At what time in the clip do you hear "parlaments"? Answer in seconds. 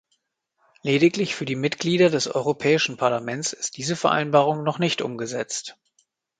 2.97-3.53